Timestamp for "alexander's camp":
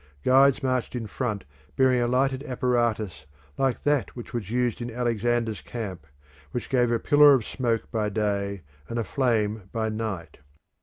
4.89-6.07